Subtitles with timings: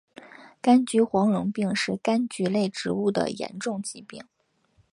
[0.63, 4.23] 柑橘黄龙病是柑橘类植物的严重疾病。